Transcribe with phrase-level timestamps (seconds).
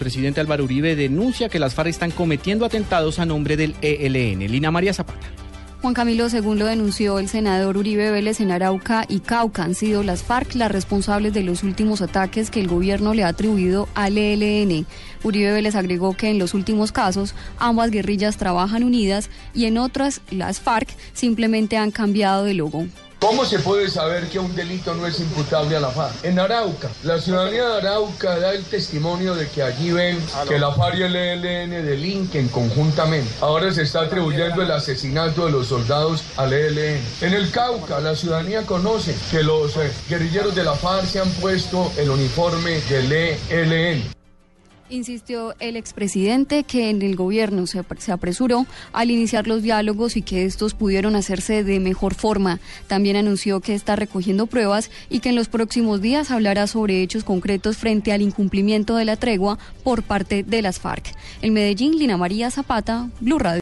[0.00, 4.50] expresidente Álvaro Uribe denuncia que las FARC están cometiendo atentados a nombre del ELN.
[4.50, 5.28] Lina María Zapata.
[5.82, 10.02] Juan Camilo, según lo denunció el senador Uribe Vélez en Arauca y Cauca, han sido
[10.02, 14.16] las FARC las responsables de los últimos ataques que el gobierno le ha atribuido al
[14.16, 14.86] ELN.
[15.22, 20.22] Uribe Vélez agregó que en los últimos casos ambas guerrillas trabajan unidas y en otras
[20.30, 22.86] las FARC simplemente han cambiado de logo.
[23.20, 26.24] ¿Cómo se puede saber que un delito no es imputable a la FARC?
[26.24, 30.72] En Arauca, la ciudadanía de Arauca da el testimonio de que allí ven que la
[30.72, 33.30] FARC y el ELN delinquen conjuntamente.
[33.42, 37.02] Ahora se está atribuyendo el asesinato de los soldados al ELN.
[37.20, 41.30] En el Cauca, la ciudadanía conoce que los eh, guerrilleros de la FARC se han
[41.32, 44.19] puesto el uniforme del ELN.
[44.90, 50.44] Insistió el expresidente que en el gobierno se, apresuró al iniciar los diálogos y que
[50.44, 52.58] estos pudieron hacerse de mejor forma.
[52.88, 57.22] También anunció que está recogiendo pruebas y que en los próximos días hablará sobre hechos
[57.22, 61.14] concretos frente al incumplimiento de la tregua por parte de las FARC.
[61.40, 63.58] En Medellín, Lina María Zapata, Blue Radio.